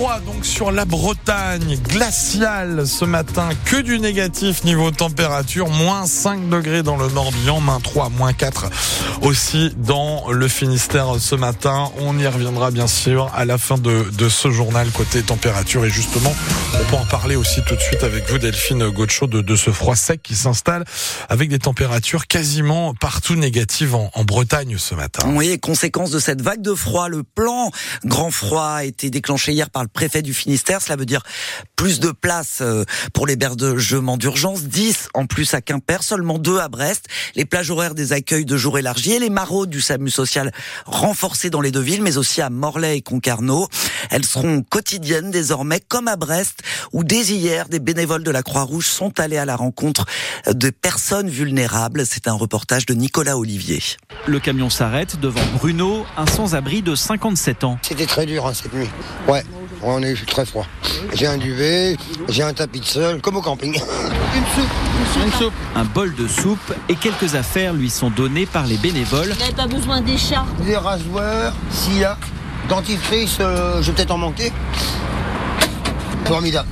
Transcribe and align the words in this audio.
froid 0.00 0.20
donc 0.20 0.46
sur 0.46 0.72
la 0.72 0.86
Bretagne, 0.86 1.76
glacial 1.76 2.86
ce 2.86 3.04
matin, 3.04 3.50
que 3.66 3.76
du 3.82 3.98
négatif 3.98 4.64
niveau 4.64 4.90
température, 4.90 5.68
moins 5.68 6.06
5 6.06 6.48
degrés 6.48 6.82
dans 6.82 6.96
le 6.96 7.08
Morbihan, 7.08 7.60
moins 7.60 7.80
3, 7.80 8.08
moins 8.08 8.32
4 8.32 8.70
aussi 9.20 9.74
dans 9.76 10.30
le 10.30 10.48
Finistère 10.48 11.16
ce 11.18 11.34
matin. 11.34 11.90
On 11.98 12.18
y 12.18 12.26
reviendra 12.26 12.70
bien 12.70 12.86
sûr 12.86 13.30
à 13.34 13.44
la 13.44 13.58
fin 13.58 13.76
de, 13.76 14.06
de 14.10 14.28
ce 14.30 14.50
journal 14.50 14.90
côté 14.90 15.22
température 15.22 15.84
et 15.84 15.90
justement 15.90 16.32
on 16.80 16.84
peut 16.84 16.96
en 16.96 17.04
parler 17.04 17.36
aussi 17.36 17.60
tout 17.66 17.76
de 17.76 17.80
suite 17.80 18.02
avec 18.02 18.30
vous 18.30 18.38
Delphine 18.38 18.88
Gaucho 18.88 19.26
de, 19.26 19.42
de 19.42 19.56
ce 19.56 19.70
froid 19.70 19.96
sec 19.96 20.22
qui 20.22 20.34
s'installe 20.34 20.84
avec 21.28 21.50
des 21.50 21.58
températures 21.58 22.26
quasiment 22.26 22.94
partout 22.94 23.34
négatives 23.34 23.94
en, 23.94 24.10
en 24.14 24.24
Bretagne 24.24 24.76
ce 24.78 24.94
matin. 24.94 25.30
Oui, 25.34 25.58
conséquence 25.60 26.10
de 26.10 26.18
cette 26.18 26.40
vague 26.40 26.62
de 26.62 26.74
froid, 26.74 27.08
le 27.08 27.22
plan 27.22 27.70
grand 28.06 28.30
froid 28.30 28.76
a 28.76 28.84
été 28.84 29.10
déclenché 29.10 29.52
hier 29.52 29.68
par 29.68 29.82
le 29.82 29.89
préfet 29.92 30.22
du 30.22 30.34
Finistère. 30.34 30.80
Cela 30.82 30.96
veut 30.96 31.06
dire 31.06 31.22
plus 31.76 32.00
de 32.00 32.10
places 32.10 32.58
euh, 32.60 32.84
pour 33.12 33.26
l'hébergement 33.26 34.16
d'urgence, 34.16 34.64
10 34.64 35.08
en 35.14 35.26
plus 35.26 35.54
à 35.54 35.60
Quimper, 35.60 36.02
seulement 36.02 36.38
2 36.38 36.58
à 36.58 36.68
Brest. 36.68 37.06
Les 37.34 37.44
plages 37.44 37.70
horaires 37.70 37.94
des 37.94 38.12
accueils 38.12 38.44
de 38.44 38.56
jour 38.56 38.78
élargis 38.78 39.12
et 39.12 39.18
les 39.18 39.30
maraudes 39.30 39.70
du 39.70 39.80
SAMU 39.80 40.10
social 40.10 40.52
renforcés 40.86 41.50
dans 41.50 41.60
les 41.60 41.70
deux 41.70 41.80
villes, 41.80 42.02
mais 42.02 42.16
aussi 42.16 42.40
à 42.40 42.50
Morlaix 42.50 42.98
et 42.98 43.02
Concarneau. 43.02 43.68
Elles 44.10 44.24
seront 44.24 44.62
quotidiennes 44.62 45.30
désormais, 45.30 45.80
comme 45.80 46.08
à 46.08 46.16
Brest, 46.16 46.62
où 46.92 47.04
dès 47.04 47.22
hier, 47.22 47.68
des 47.68 47.80
bénévoles 47.80 48.24
de 48.24 48.30
la 48.30 48.42
Croix-Rouge 48.42 48.86
sont 48.86 49.18
allés 49.20 49.38
à 49.38 49.44
la 49.44 49.56
rencontre 49.56 50.06
de 50.46 50.70
personnes 50.70 51.28
vulnérables. 51.28 52.04
C'est 52.06 52.28
un 52.28 52.32
reportage 52.32 52.86
de 52.86 52.94
Nicolas 52.94 53.38
Olivier. 53.38 53.82
Le 54.26 54.40
camion 54.40 54.70
s'arrête 54.70 55.20
devant 55.20 55.40
Bruno, 55.56 56.04
un 56.16 56.26
sans-abri 56.26 56.82
de 56.82 56.94
57 56.94 57.64
ans. 57.64 57.78
C'était 57.82 58.06
très 58.06 58.26
dur 58.26 58.46
hein, 58.46 58.54
cette 58.54 58.72
nuit. 58.72 58.88
Ouais, 59.28 59.44
on 59.82 60.02
est 60.02 60.14
très 60.26 60.44
froid. 60.44 60.66
J'ai 61.14 61.26
un 61.26 61.38
duvet, 61.38 61.96
j'ai 62.28 62.42
un 62.42 62.52
tapis 62.52 62.80
de 62.80 62.84
sol, 62.84 63.20
comme 63.20 63.36
au 63.36 63.42
camping. 63.42 63.74
Une 63.74 64.44
soupe, 64.54 65.24
une 65.24 65.32
soupe. 65.32 65.52
Un 65.74 65.84
bol 65.84 66.14
de 66.14 66.28
soupe 66.28 66.72
et 66.88 66.94
quelques 66.94 67.34
affaires 67.34 67.72
lui 67.72 67.90
sont 67.90 68.10
données 68.10 68.46
par 68.46 68.66
les 68.66 68.76
bénévoles. 68.76 69.30
Vous 69.32 69.40
n'avez 69.40 69.52
pas 69.52 69.66
besoin 69.66 70.00
d'écharpes 70.00 70.48
Des 70.64 70.76
rasoirs, 70.76 71.52
sciac, 71.70 72.18
dentifrice, 72.68 73.38
euh, 73.40 73.82
je 73.82 73.90
vais 73.90 73.96
peut-être 73.96 74.12
en 74.12 74.18
manquer. 74.18 74.52
Formidable. 76.26 76.68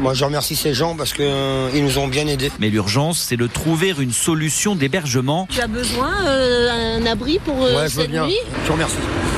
Moi, 0.00 0.14
je 0.14 0.24
remercie 0.24 0.56
ces 0.56 0.74
gens 0.74 0.96
parce 0.96 1.12
qu'ils 1.12 1.24
euh, 1.26 1.80
nous 1.80 1.98
ont 1.98 2.08
bien 2.08 2.26
aidés. 2.26 2.50
Mais 2.58 2.70
l'urgence, 2.70 3.18
c'est 3.18 3.36
de 3.36 3.46
trouver 3.46 3.94
une 3.98 4.12
solution 4.12 4.74
d'hébergement. 4.74 5.46
Tu 5.50 5.60
as 5.60 5.66
besoin 5.66 6.12
euh, 6.24 6.98
d'un 7.00 7.06
abri 7.10 7.38
pour 7.38 7.62
euh, 7.64 7.76
ouais, 7.76 7.88
je 7.88 7.96
veux 7.96 8.02
cette 8.02 8.10
bien. 8.10 8.26
nuit? 8.26 8.36
Je 8.66 8.72
remercie. 8.72 8.96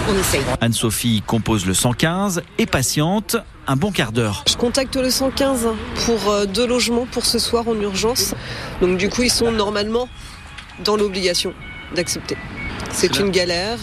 On 0.08 0.18
essaye. 0.18 0.40
Anne-Sophie 0.60 1.22
compose 1.26 1.66
le 1.66 1.74
115 1.74 2.42
et 2.58 2.66
patiente 2.66 3.36
un 3.66 3.76
bon 3.76 3.92
quart 3.92 4.12
d'heure. 4.12 4.44
Je 4.48 4.56
contacte 4.56 4.96
le 4.96 5.10
115 5.10 5.68
pour 6.04 6.30
euh, 6.30 6.46
deux 6.46 6.66
logements 6.66 7.06
pour 7.10 7.24
ce 7.24 7.38
soir 7.38 7.66
en 7.68 7.74
urgence. 7.80 8.34
Donc 8.80 8.98
du 8.98 9.08
coup, 9.08 9.22
ils 9.22 9.30
sont 9.30 9.50
normalement 9.52 10.08
dans 10.84 10.96
l'obligation 10.96 11.54
d'accepter. 11.94 12.36
C'est 12.90 13.18
une 13.18 13.30
galère, 13.30 13.78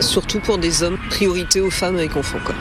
surtout 0.00 0.40
pour 0.40 0.58
des 0.58 0.82
hommes. 0.82 0.98
Priorité 1.10 1.60
aux 1.60 1.70
femmes 1.70 1.96
avec 1.96 2.16
enfants. 2.16 2.38
Quoi. 2.44 2.54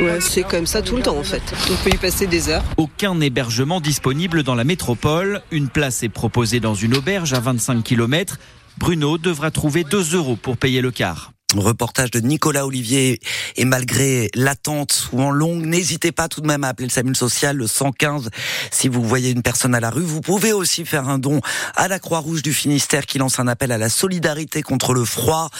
Ouais, 0.00 0.20
c'est 0.20 0.42
comme 0.42 0.66
ça 0.66 0.82
tout 0.82 0.96
le 0.96 1.02
temps 1.02 1.16
en 1.16 1.24
fait. 1.24 1.42
On 1.70 1.76
peut 1.84 1.94
y 1.94 1.98
passer 1.98 2.26
des 2.26 2.48
heures. 2.48 2.62
Aucun 2.76 3.20
hébergement 3.20 3.80
disponible 3.80 4.42
dans 4.42 4.54
la 4.54 4.64
métropole. 4.64 5.42
Une 5.50 5.68
place 5.68 6.02
est 6.02 6.08
proposée 6.08 6.60
dans 6.60 6.74
une 6.74 6.96
auberge 6.96 7.32
à 7.32 7.40
25 7.40 7.82
km. 7.82 8.38
Bruno 8.78 9.18
devra 9.18 9.50
trouver 9.50 9.84
2 9.84 10.14
euros 10.16 10.36
pour 10.36 10.56
payer 10.56 10.80
le 10.80 10.90
quart. 10.90 11.32
Reportage 11.58 12.10
de 12.10 12.20
Nicolas 12.20 12.66
Olivier. 12.66 13.18
Et 13.56 13.64
malgré 13.64 14.30
l'attente 14.34 14.92
souvent 14.92 15.30
longue, 15.30 15.64
n'hésitez 15.64 16.12
pas 16.12 16.28
tout 16.28 16.40
de 16.40 16.46
même 16.46 16.62
à 16.62 16.68
appeler 16.68 16.86
le 16.86 16.92
SAMU 16.92 17.14
social, 17.14 17.56
le 17.56 17.66
115. 17.66 18.30
Si 18.70 18.88
vous 18.88 19.02
voyez 19.02 19.30
une 19.30 19.42
personne 19.42 19.74
à 19.74 19.80
la 19.80 19.90
rue, 19.90 20.02
vous 20.02 20.20
pouvez 20.20 20.52
aussi 20.52 20.84
faire 20.84 21.08
un 21.08 21.18
don 21.18 21.40
à 21.74 21.88
la 21.88 21.98
Croix-Rouge 21.98 22.42
du 22.42 22.54
Finistère 22.54 23.06
qui 23.06 23.18
lance 23.18 23.40
un 23.40 23.48
appel 23.48 23.72
à 23.72 23.78
la 23.78 23.88
solidarité 23.88 24.62
contre 24.62 24.94
le 24.94 25.04
froid. 25.04 25.50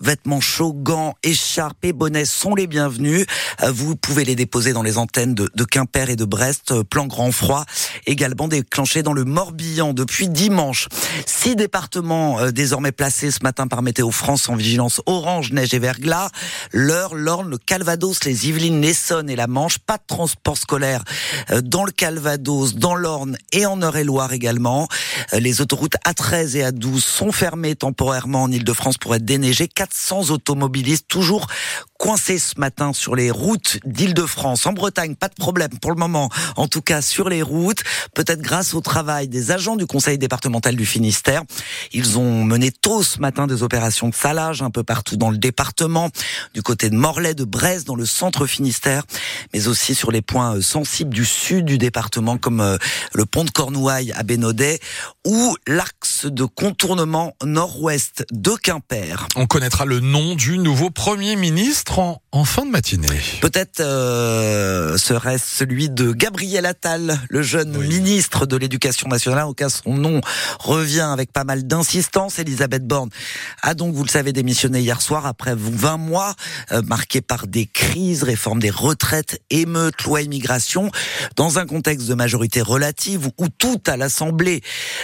Vêtements 0.00 0.40
chauds, 0.40 0.72
gants, 0.72 1.14
écharpes 1.22 1.84
et 1.84 1.92
bonnets 1.92 2.24
sont 2.24 2.54
les 2.54 2.66
bienvenus. 2.66 3.26
Euh, 3.62 3.72
Vous 3.72 3.96
pouvez 3.96 4.24
les 4.24 4.36
déposer 4.36 4.72
dans 4.72 4.82
les 4.82 4.98
antennes 4.98 5.34
de, 5.34 5.50
de 5.54 5.64
Quimper 5.64 6.10
et 6.10 6.16
de 6.16 6.24
Brest. 6.24 6.72
Euh, 6.72 6.84
Plan 6.84 7.06
grand 7.06 7.32
froid 7.32 7.64
également 8.06 8.48
déclenché 8.48 9.02
dans 9.02 9.12
le 9.12 9.24
Morbihan 9.24 9.92
depuis 9.92 10.28
dimanche. 10.28 10.88
Six 11.26 11.56
départements 11.56 12.38
euh, 12.40 12.50
désormais 12.50 12.92
placés 12.92 13.30
ce 13.30 13.38
matin 13.42 13.66
par 13.66 13.82
Météo 13.82 14.10
France 14.10 14.48
en 14.48 14.56
vigilance 14.56 15.00
orange 15.06 15.39
neige 15.52 15.74
et 15.74 15.78
verglas. 15.78 16.30
L'Eure, 16.72 17.14
l'Orne, 17.14 17.50
le 17.50 17.58
Calvados, 17.58 18.24
les 18.24 18.48
Yvelines, 18.48 18.80
l'Essonne 18.80 19.30
et 19.30 19.36
la 19.36 19.46
Manche. 19.46 19.78
Pas 19.78 19.96
de 19.96 20.02
transport 20.06 20.56
scolaire 20.56 21.02
euh, 21.50 21.60
dans 21.62 21.84
le 21.84 21.92
Calvados, 21.92 22.74
dans 22.74 22.94
l'Orne 22.94 23.36
et 23.52 23.66
en 23.66 23.80
Eure-et-Loire 23.80 24.32
également. 24.32 24.88
Euh, 25.32 25.40
Les 25.40 25.60
autoroutes 25.60 25.96
A13 26.06 26.56
et 26.56 26.62
A12 26.70 27.00
sont 27.00 27.32
fermées 27.32 27.74
temporairement 27.74 28.42
en 28.42 28.52
Ile-de-France 28.52 28.98
pour 28.98 29.14
être 29.14 29.24
déneigées. 29.24 29.68
400 29.68 30.30
automobilistes 30.30 31.08
toujours 31.08 31.46
coincés 32.00 32.38
ce 32.38 32.58
matin 32.58 32.94
sur 32.94 33.14
les 33.14 33.30
routes 33.30 33.78
d'Île-de-France. 33.84 34.64
En 34.64 34.72
Bretagne, 34.72 35.14
pas 35.16 35.28
de 35.28 35.34
problème 35.34 35.68
pour 35.82 35.90
le 35.90 35.98
moment. 35.98 36.30
En 36.56 36.66
tout 36.66 36.80
cas, 36.80 37.02
sur 37.02 37.28
les 37.28 37.42
routes, 37.42 37.82
peut-être 38.14 38.40
grâce 38.40 38.72
au 38.72 38.80
travail 38.80 39.28
des 39.28 39.50
agents 39.50 39.76
du 39.76 39.84
conseil 39.84 40.16
départemental 40.16 40.76
du 40.76 40.86
Finistère. 40.86 41.42
Ils 41.92 42.18
ont 42.18 42.42
mené 42.42 42.72
tôt 42.72 43.02
ce 43.02 43.20
matin 43.20 43.46
des 43.46 43.62
opérations 43.62 44.08
de 44.08 44.14
salage 44.14 44.62
un 44.62 44.70
peu 44.70 44.82
partout 44.82 45.18
dans 45.18 45.30
le 45.30 45.36
département, 45.36 46.08
du 46.54 46.62
côté 46.62 46.88
de 46.88 46.96
Morlaix, 46.96 47.34
de 47.34 47.44
Brest, 47.44 47.86
dans 47.86 47.96
le 47.96 48.06
centre 48.06 48.46
Finistère, 48.46 49.02
mais 49.52 49.68
aussi 49.68 49.94
sur 49.94 50.10
les 50.10 50.22
points 50.22 50.56
euh, 50.56 50.62
sensibles 50.62 51.12
du 51.12 51.26
sud 51.26 51.66
du 51.66 51.76
département, 51.76 52.38
comme 52.38 52.62
euh, 52.62 52.78
le 53.12 53.26
pont 53.26 53.44
de 53.44 53.50
Cornouailles 53.50 54.12
à 54.12 54.22
Bénodet, 54.22 54.80
ou 55.26 55.54
l'axe 55.66 56.24
de 56.24 56.44
contournement 56.46 57.34
nord-ouest 57.44 58.24
de 58.32 58.52
Quimper. 58.52 59.26
On 59.36 59.46
connaîtra 59.46 59.84
le 59.84 60.00
nom 60.00 60.34
du 60.34 60.56
nouveau 60.56 60.88
Premier 60.88 61.36
ministre 61.36 61.89
en, 61.98 62.22
en 62.32 62.44
fin 62.44 62.64
de 62.64 62.70
matinée. 62.70 63.08
Peut-être 63.40 63.80
euh, 63.80 64.96
serait-ce 64.96 65.56
celui 65.56 65.90
de 65.90 66.12
Gabriel 66.12 66.66
Attal, 66.66 67.18
le 67.28 67.42
jeune 67.42 67.76
Oui. 67.76 67.88
ministre 67.88 68.46
de 68.46 68.56
l'Éducation 68.56 69.08
nationale. 69.08 69.44
En 69.44 69.52
cas, 69.52 69.68
son 69.68 69.94
nom 69.94 70.20
revient 70.58 71.08
avec 71.12 71.32
pas 71.32 71.44
mal 71.44 71.66
d'insistance. 71.66 72.38
Elisabeth 72.38 72.86
Borne 72.86 73.10
a 73.62 73.74
donc, 73.74 73.94
vous 73.94 74.04
le 74.04 74.08
savez, 74.08 74.32
démissionné 74.32 74.80
hier 74.80 75.00
soir 75.02 75.26
après 75.26 75.54
20 75.56 75.96
mois 75.96 76.34
euh, 76.72 76.82
marqués 76.82 77.20
par 77.22 77.46
des 77.46 77.66
crises, 77.66 78.22
réforme 78.22 78.60
des 78.60 78.70
retraites, 78.70 79.40
émeutes, 79.50 80.02
loi 80.02 80.22
immigration, 80.22 80.90
dans 81.36 81.58
un 81.58 81.66
contexte 81.66 82.06
de 82.06 82.14
majorité 82.14 82.62
relative 82.62 83.28
où 83.38 83.48
tout 83.48 83.80
à 83.86 83.96
l'Assemblée 83.96 84.62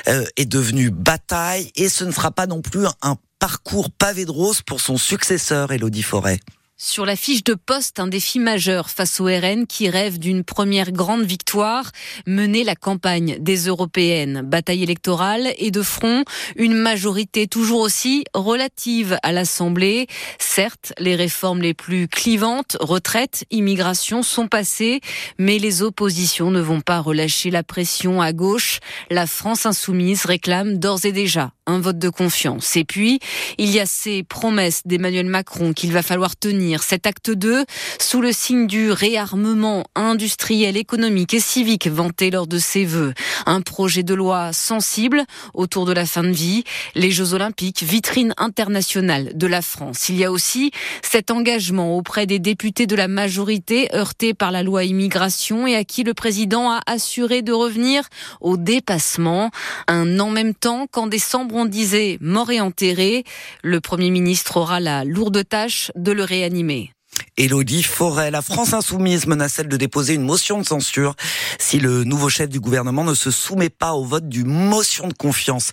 euh, 0.09 0.25
est 0.37 0.47
devenu 0.47 0.91
bataille. 0.91 1.71
Et 1.75 1.89
ce 1.89 2.05
ne 2.05 2.11
sera 2.13 2.31
pas 2.31 2.47
non 2.47 2.63
plus 2.63 2.87
un 3.03 3.17
parcours 3.39 3.91
pavé 3.91 4.25
de 4.25 4.31
rose 4.31 4.63
pour 4.63 4.81
son 4.81 4.97
successeur, 4.97 5.73
Elodie 5.73 6.03
Forêt. 6.03 6.41
Sur 6.79 7.07
la 7.07 7.17
fiche 7.17 7.43
de 7.43 7.55
poste, 7.55 8.01
un 8.01 8.07
défi 8.07 8.39
majeur 8.39 8.91
face 8.91 9.19
au 9.19 9.25
RN 9.25 9.67
qui 9.67 9.89
rêve 9.89 10.19
d'une 10.19 10.45
première 10.45 10.93
grande 10.93 11.25
victoire, 11.25 11.91
mener 12.27 12.65
la 12.65 12.75
campagne 12.75 13.39
des 13.41 13.69
européennes. 13.69 14.43
Bataille 14.45 14.83
électorale 14.83 15.55
et 15.57 15.71
de 15.71 15.81
front, 15.81 16.25
une 16.55 16.75
majorité 16.75 17.47
toujours 17.47 17.81
aussi 17.81 18.25
relative 18.35 19.17
à 19.23 19.33
l'Assemblée. 19.33 20.07
Certes, 20.39 20.93
les 20.99 21.17
réformes 21.17 21.63
les 21.63 21.73
plus 21.73 22.09
clivantes, 22.09 22.77
retraite, 22.79 23.47
immigration, 23.51 24.23
sont 24.23 24.47
passées, 24.47 25.01
mais 25.39 25.59
les 25.59 25.81
oppositions 25.81 26.51
ne 26.51 26.61
vont 26.61 26.83
pas 26.83 27.01
relâcher 27.01 27.51
la 27.51 27.63
pression 27.63 28.21
à 28.21 28.35
gauche. 28.35 28.81
La 29.09 29.27
France 29.27 29.65
insoumise 29.65 30.27
réclame 30.27 30.77
d'ores 30.77 31.07
et 31.07 31.13
déjà 31.13 31.53
un 31.67 31.81
vote 31.81 31.99
de 31.99 32.09
confiance. 32.11 32.77
Et 32.77 32.85
puis, 32.85 33.19
il 33.59 33.71
y 33.71 33.81
a 33.81 33.87
ces 33.87 34.23
promesses 34.23 34.83
d'Emmanuel 34.85 35.27
Macron 35.27 35.73
qu'il 35.73 35.93
va 35.93 36.03
falloir 36.03 36.37
tenir. 36.37 36.66
Cet 36.83 37.07
acte 37.07 37.31
2, 37.31 37.65
sous 38.01 38.21
le 38.21 38.33
signe 38.33 38.67
du 38.67 38.91
réarmement 38.91 39.85
industriel, 39.95 40.77
économique 40.77 41.35
et 41.35 41.41
civique 41.41 41.87
vanté 41.87 42.31
lors 42.31 42.47
de 42.47 42.59
ses 42.59 42.85
vœux. 42.85 43.15
Un 43.47 43.61
projet 43.61 44.03
de 44.03 44.15
loi 44.15 44.53
sensible 44.53 45.25
autour 45.55 45.87
de 45.87 45.93
la 45.93 46.07
fin 46.07 46.25
de 46.25 46.33
vie, 46.33 46.65
les 46.95 47.11
Jeux 47.11 47.35
Olympiques, 47.35 47.83
vitrine 47.83 48.35
internationale 48.37 49.33
de 49.35 49.47
la 49.47 49.63
France. 49.63 50.09
Il 50.09 50.17
y 50.17 50.25
a 50.25 50.33
aussi 50.33 50.73
cet 51.03 51.31
engagement 51.31 51.97
auprès 51.97 52.27
des 52.27 52.39
députés 52.39 52.87
de 52.87 52.97
la 52.97 53.09
majorité 53.09 53.95
heurtés 53.95 54.35
par 54.35 54.51
la 54.51 54.63
loi 54.63 54.85
immigration 54.85 55.67
et 55.67 55.77
à 55.77 55.85
qui 55.85 56.03
le 56.03 56.15
président 56.15 56.71
a 56.71 56.81
assuré 56.87 57.43
de 57.43 57.53
revenir 57.53 58.03
au 58.41 58.57
dépassement. 58.57 59.51
Un 59.87 60.19
en 60.19 60.31
même 60.31 60.55
temps 60.55 60.87
qu'en 60.91 61.07
décembre 61.07 61.55
on 61.55 61.65
disait 61.67 62.19
mort 62.21 62.51
et 62.51 62.61
enterré, 62.61 63.25
le 63.63 63.81
Premier 63.81 64.11
ministre 64.11 64.57
aura 64.57 64.81
la 64.81 65.05
lourde 65.05 65.47
tâche 65.49 65.93
de 65.95 66.13
le 66.13 66.25
réanimer 66.25 66.56
animé. 66.57 66.96
Élodie 67.37 67.83
Forêt. 67.83 68.31
La 68.31 68.41
France 68.41 68.73
insoumise 68.73 69.27
menace 69.27 69.61
de 69.61 69.77
déposer 69.77 70.15
une 70.15 70.23
motion 70.23 70.59
de 70.59 70.67
censure 70.67 71.15
si 71.59 71.79
le 71.79 72.05
nouveau 72.05 72.29
chef 72.29 72.49
du 72.49 72.61
gouvernement 72.61 73.05
ne 73.05 73.15
se 73.15 73.31
soumet 73.31 73.69
pas 73.69 73.93
au 73.93 74.05
vote 74.05 74.29
du 74.29 74.45
motion 74.45 75.09
de 75.09 75.13
confiance 75.13 75.73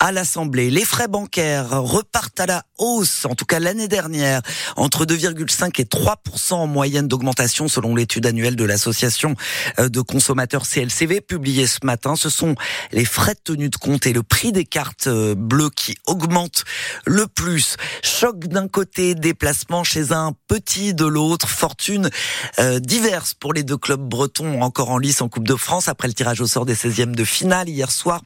à 0.00 0.10
l'Assemblée. 0.10 0.70
Les 0.70 0.84
frais 0.84 1.08
bancaires 1.08 1.70
repartent 1.70 2.40
à 2.40 2.46
la 2.46 2.62
hausse, 2.78 3.24
en 3.26 3.34
tout 3.34 3.44
cas 3.44 3.60
l'année 3.60 3.86
dernière, 3.86 4.42
entre 4.76 5.04
2,5 5.04 5.80
et 5.80 5.84
3 5.84 6.16
en 6.50 6.66
moyenne 6.66 7.08
d'augmentation 7.08 7.68
selon 7.68 7.94
l'étude 7.94 8.26
annuelle 8.26 8.56
de 8.56 8.64
l'association 8.64 9.36
euh, 9.78 9.88
de 9.88 10.00
consommateurs 10.00 10.66
CLCV 10.66 11.20
publiée 11.20 11.66
ce 11.66 11.78
matin. 11.84 12.16
Ce 12.16 12.28
sont 12.28 12.54
les 12.92 13.04
frais 13.04 13.34
de 13.34 13.40
tenue 13.44 13.68
de 13.68 13.76
compte 13.76 14.06
et 14.06 14.12
le 14.12 14.22
prix 14.22 14.52
des 14.52 14.64
cartes 14.64 15.06
euh, 15.06 15.34
bleues 15.34 15.70
qui 15.70 15.96
augmentent 16.06 16.64
le 17.06 17.26
plus. 17.26 17.76
Choc 18.02 18.46
d'un 18.46 18.68
côté, 18.68 19.14
déplacement 19.14 19.84
chez 19.84 20.12
un 20.12 20.32
petit 20.48 20.94
l'autre, 21.06 21.48
fortune 21.48 22.10
euh, 22.58 22.78
diverse 22.78 23.34
pour 23.34 23.52
les 23.52 23.62
deux 23.62 23.76
clubs 23.76 24.00
bretons 24.00 24.62
encore 24.62 24.90
en 24.90 24.98
lice 24.98 25.20
en 25.20 25.28
Coupe 25.28 25.46
de 25.46 25.56
France 25.56 25.88
après 25.88 26.08
le 26.08 26.14
tirage 26.14 26.40
au 26.40 26.46
sort 26.46 26.66
des 26.66 26.74
16e 26.74 27.14
de 27.14 27.24
finale 27.24 27.68
hier 27.68 27.90
soir. 27.90 28.22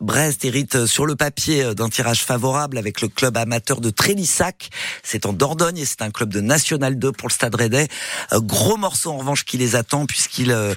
Brest 0.00 0.44
hérite 0.44 0.86
sur 0.86 1.06
le 1.06 1.16
papier 1.16 1.74
d'un 1.74 1.88
tirage 1.88 2.24
favorable 2.24 2.78
avec 2.78 3.00
le 3.00 3.08
club 3.08 3.36
amateur 3.36 3.80
de 3.80 3.90
Trélissac. 3.90 4.70
C'est 5.02 5.26
en 5.26 5.32
Dordogne 5.32 5.78
et 5.78 5.84
c'est 5.84 6.02
un 6.02 6.10
club 6.10 6.30
de 6.30 6.40
National 6.40 6.98
2 6.98 7.12
pour 7.12 7.28
le 7.28 7.32
Stade 7.32 7.54
Rennais. 7.54 7.88
Gros 8.32 8.76
morceau 8.76 9.10
en 9.10 9.18
revanche 9.18 9.44
qui 9.44 9.58
les 9.58 9.76
attend 9.76 10.06
puisqu'il 10.06 10.50
euh, 10.50 10.74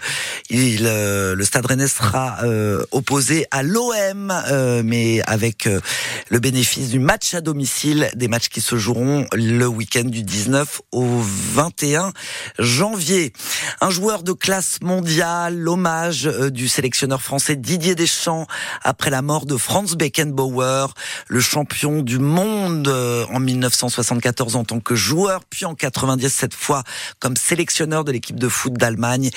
il, 0.49 0.85
euh, 0.85 1.35
le 1.35 1.43
Stade 1.43 1.65
Rennais 1.65 1.87
sera 1.87 2.43
euh, 2.43 2.83
opposé 2.91 3.45
à 3.51 3.63
l'OM 3.63 4.33
mais 4.83 5.21
avec 5.25 5.67
le 6.29 6.39
bénéfice 6.39 6.89
du 6.89 6.99
match 6.99 7.33
à 7.33 7.41
domicile, 7.41 8.09
des 8.15 8.27
matchs 8.27 8.49
qui 8.49 8.61
se 8.61 8.77
joueront 8.77 9.25
le 9.33 9.65
week-end 9.65 10.03
du 10.03 10.23
19 10.23 10.81
au 10.91 11.05
21 11.53 12.13
janvier. 12.59 13.33
Un 13.81 13.89
joueur 13.89 14.23
de 14.23 14.33
classe 14.33 14.79
mondiale, 14.81 15.57
l'hommage 15.57 16.23
du 16.23 16.67
sélectionneur 16.67 17.21
français 17.21 17.55
Didier 17.55 17.95
Deschamps 17.95 18.47
après 18.83 19.09
la 19.09 19.21
mort 19.21 19.45
de 19.45 19.57
Franz 19.57 19.95
Beckenbauer, 19.95 20.93
le 21.27 21.39
champion 21.39 22.01
du 22.01 22.19
monde 22.19 22.87
en 22.87 23.39
1974 23.39 24.55
en 24.55 24.63
tant 24.63 24.79
que 24.79 24.95
joueur, 24.95 25.45
puis 25.45 25.65
en 25.65 25.75
97 25.75 26.53
fois 26.53 26.83
comme 27.19 27.37
sélectionneur 27.37 28.03
de 28.03 28.11
l'équipe 28.11 28.39
de 28.39 28.49
foot 28.49 28.73
d'Allemagne, 28.73 29.29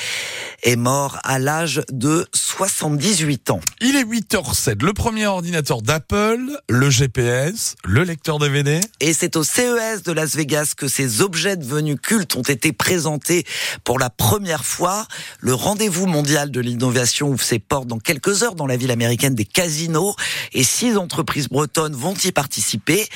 est 0.63 0.77
mort 0.77 1.19
à 1.25 1.39
l'âge 1.39 1.83
de 1.91 2.27
78 2.35 3.51
ans. 3.51 3.61
Il 3.81 3.97
est 3.97 4.05
8h07. 4.05 4.83
Le 4.83 4.93
premier 4.93 5.27
ordinateur 5.27 5.83
d'Apple, 5.83 6.59
le 6.69 6.91
GPS, 6.91 7.77
le 7.85 8.03
lecteur 8.03 8.39
DVD. 8.39 8.81
Et 9.01 9.13
c'est 9.13 9.37
au 9.37 9.45
CES 9.45 10.03
de 10.05 10.13
Las 10.13 10.35
Vegas 10.37 10.75
que 10.77 10.89
ces 10.89 11.23
objets 11.23 11.57
devenus 11.57 11.92
cultes 11.97 12.37
ont 12.37 12.43
été 12.43 12.73
présentés 12.73 13.45
pour 13.85 13.99
la 13.99 14.11
première 14.11 14.65
fois. 14.65 15.07
Le 15.41 15.55
rendez-vous 15.55 16.07
mondial 16.07 16.51
de 16.51 16.61
l'innovation 16.61 17.29
ouvre 17.29 17.43
ses 17.43 17.59
portes 17.59 17.87
dans 17.87 17.99
quelques 17.99 18.43
heures 18.43 18.55
dans 18.55 18.67
la 18.67 18.77
ville 18.77 18.91
américaine 18.91 19.35
des 19.35 19.45
casinos 19.45 20.15
et 20.53 20.65
six 20.65 20.97
entreprises 20.97 21.49
bretonnes 21.49 21.95
vont 21.95 22.15
y 22.25 22.33
participer, 22.33 23.07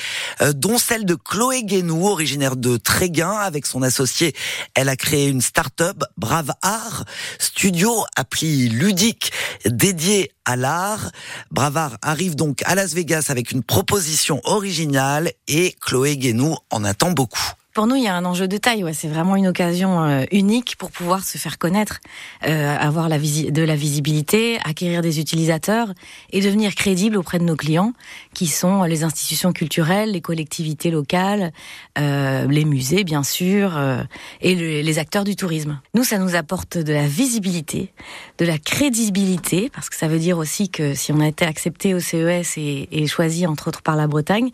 euh, 0.41 0.53
dont 0.53 0.77
celle 0.77 1.05
de 1.05 1.15
Chloé 1.15 1.63
Guénou, 1.63 2.07
originaire 2.07 2.55
de 2.55 2.77
Tréguin, 2.77 3.31
avec 3.31 3.65
son 3.65 3.81
associé. 3.81 4.33
Elle 4.73 4.89
a 4.89 4.95
créé 4.95 5.27
une 5.27 5.41
start-up, 5.41 6.03
Brave 6.17 6.51
Art, 6.61 7.05
studio, 7.39 8.05
appli 8.15 8.69
ludique 8.69 9.31
dédié 9.65 10.31
à 10.45 10.55
l'art. 10.55 11.11
Bravard 11.51 11.97
arrive 12.01 12.35
donc 12.35 12.61
à 12.65 12.75
Las 12.75 12.93
Vegas 12.93 13.25
avec 13.29 13.51
une 13.51 13.63
proposition 13.63 14.41
originale 14.45 15.31
et 15.47 15.75
Chloé 15.81 16.17
Guénou 16.17 16.55
en 16.71 16.83
attend 16.83 17.11
beaucoup 17.11 17.56
pour 17.77 17.85
nous, 17.85 17.95
il 17.95 18.05
y 18.05 18.07
a 18.07 18.15
un 18.15 18.25
enjeu 18.25 18.47
de 18.47 18.57
taille. 18.57 18.83
C'est 18.95 19.07
vraiment 19.07 19.35
une 19.35 19.45
occasion 19.45 20.03
euh, 20.03 20.23
unique 20.31 20.77
pour 20.77 20.89
pouvoir 20.89 21.23
se 21.23 21.37
faire 21.37 21.59
connaître, 21.59 21.99
euh, 22.47 22.75
avoir 22.75 23.07
de 23.07 23.61
la 23.61 23.75
visibilité, 23.75 24.57
acquérir 24.65 25.03
des 25.03 25.19
utilisateurs 25.19 25.93
et 26.31 26.41
devenir 26.41 26.73
crédible 26.73 27.17
auprès 27.17 27.37
de 27.37 27.43
nos 27.43 27.55
clients, 27.55 27.93
qui 28.33 28.47
sont 28.47 28.81
les 28.81 29.03
institutions 29.03 29.53
culturelles, 29.53 30.13
les 30.13 30.21
collectivités 30.21 30.89
locales, 30.89 31.53
euh, 31.99 32.47
les 32.47 32.65
musées, 32.65 33.03
bien 33.03 33.21
sûr, 33.21 33.79
et 34.41 34.55
le, 34.55 34.81
les 34.81 34.97
acteurs 34.97 35.23
du 35.23 35.35
tourisme. 35.35 35.79
Nous, 35.93 36.03
ça 36.03 36.17
nous 36.17 36.33
apporte 36.33 36.79
de 36.79 36.93
la 36.93 37.05
visibilité, 37.05 37.93
de 38.39 38.45
la 38.45 38.57
crédibilité, 38.57 39.69
parce 39.71 39.91
que 39.91 39.97
ça 39.97 40.07
veut 40.07 40.17
dire 40.17 40.39
aussi 40.39 40.69
que 40.69 40.95
si 40.95 41.11
on 41.11 41.19
a 41.19 41.27
été 41.27 41.45
accepté 41.45 41.93
au 41.93 41.99
CES 41.99 42.57
et, 42.57 43.05
choisi 43.05 43.45
entre 43.45 43.67
autres 43.67 43.83
par 43.83 43.95
la 43.95 44.07
Bretagne, 44.07 44.49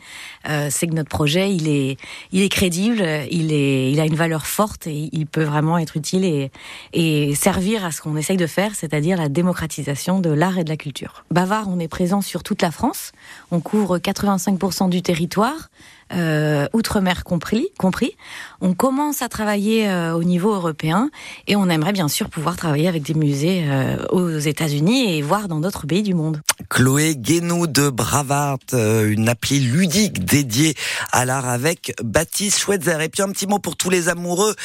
c'est 0.69 0.87
que 0.87 0.93
notre 0.93 1.09
projet, 1.09 1.53
il 1.53 1.69
est 1.69 2.49
crédible 2.49 3.12
euh, 3.21 3.25
il, 3.31 3.51
est, 3.51 3.91
il 3.91 3.99
a 3.99 4.05
une 4.05 4.15
valeur 4.15 4.45
forte 4.45 4.87
et 4.87 5.09
il 5.11 5.25
peut 5.25 5.43
vraiment 5.43 5.77
être 5.77 5.97
utile 5.97 6.25
et, 6.25 6.51
et 6.93 7.35
servir 7.35 7.85
à 7.85 7.91
ce 7.91 8.01
qu'on 8.01 8.17
essaye 8.17 8.37
de 8.37 8.47
faire, 8.47 8.75
c'est-à-dire 8.75 9.17
la 9.17 9.29
démocratisation 9.29 10.19
de 10.19 10.29
l'art 10.29 10.57
et 10.57 10.63
de 10.63 10.69
la 10.69 10.77
culture. 10.77 11.25
Bavard, 11.31 11.67
on 11.69 11.79
est 11.79 11.87
présent 11.87 12.21
sur 12.21 12.43
toute 12.43 12.61
la 12.61 12.71
France. 12.71 13.11
On 13.51 13.59
couvre 13.59 13.97
85% 13.97 14.89
du 14.89 15.01
territoire 15.01 15.69
euh, 16.15 16.67
outre-mer 16.73 17.23
compris, 17.23 17.69
compris. 17.77 18.15
On 18.61 18.73
commence 18.73 19.21
à 19.21 19.29
travailler 19.29 19.89
euh, 19.89 20.13
au 20.13 20.23
niveau 20.23 20.53
européen 20.53 21.09
et 21.47 21.55
on 21.55 21.69
aimerait 21.69 21.93
bien 21.93 22.07
sûr 22.07 22.29
pouvoir 22.29 22.55
travailler 22.55 22.87
avec 22.87 23.03
des 23.03 23.13
musées 23.13 23.63
euh, 23.65 23.97
aux 24.11 24.37
États-Unis 24.37 25.17
et 25.17 25.21
voir 25.21 25.47
dans 25.47 25.59
d'autres 25.59 25.87
pays 25.87 26.03
du 26.03 26.13
monde. 26.13 26.41
Chloé 26.73 27.15
Guénou 27.15 27.67
de 27.67 27.91
Bravart, 27.91 28.57
euh, 28.73 29.07
une 29.07 29.29
appli 29.29 29.59
ludique 29.59 30.25
dédiée 30.25 30.73
à 31.11 31.23
l'art 31.23 31.47
avec 31.47 31.93
Baptiste 32.03 32.57
Schweitzer. 32.57 32.99
Et 32.99 33.09
puis 33.09 33.21
un 33.21 33.29
petit 33.29 33.45
mot 33.45 33.59
pour 33.59 33.75
tous 33.75 33.91
les 33.91 34.09
amoureux 34.09 34.55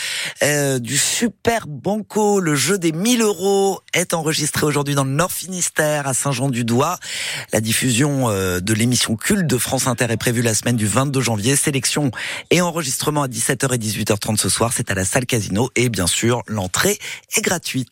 du 0.81 0.97
Super 0.97 1.67
Banco. 1.67 2.41
Le 2.41 2.55
jeu 2.55 2.79
des 2.79 2.93
1000 2.93 3.21
euros 3.21 3.81
est 3.93 4.15
enregistré 4.15 4.65
aujourd'hui 4.65 4.95
dans 4.95 5.05
le 5.05 5.11
Nord 5.11 5.31
Finistère 5.31 6.07
à 6.07 6.15
Saint-Jean-du-Doigt. 6.15 6.99
La 7.53 7.61
diffusion 7.61 8.29
de 8.31 8.73
l'émission 8.73 9.17
culte 9.17 9.47
de 9.47 9.59
France 9.59 9.87
Inter 9.87 10.07
est 10.09 10.17
prévue 10.17 10.41
la 10.41 10.55
semaine 10.55 10.77
du 10.77 10.87
22 10.87 11.21
janvier 11.21 11.57
Sélection 11.57 12.11
et 12.51 12.63
enregistrement 12.63 13.25
à 13.25 13.29
17h 13.29 13.75
et 13.75 13.79
18h30 13.79 14.39
ce 14.39 14.49
soir. 14.49 14.73
C'est 14.75 14.91
à 14.91 14.95
la 14.95 15.05
salle 15.05 15.27
Casino 15.27 15.69
et 15.77 15.91
bien 15.91 16.07
sûr, 16.07 16.43
l'entrée 16.47 16.99
est 17.37 17.43
gratuite. 17.43 17.91